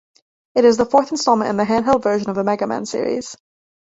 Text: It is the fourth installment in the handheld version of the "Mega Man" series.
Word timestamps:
It 0.55 0.65
is 0.65 0.77
the 0.77 0.85
fourth 0.87 1.11
installment 1.11 1.51
in 1.51 1.57
the 1.57 1.63
handheld 1.63 2.01
version 2.01 2.31
of 2.31 2.35
the 2.35 2.43
"Mega 2.43 2.65
Man" 2.65 2.87
series. 2.87 3.37